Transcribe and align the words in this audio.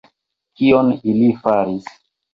Kion 0.61 0.89
ili 1.13 1.29
faris? 1.45 1.91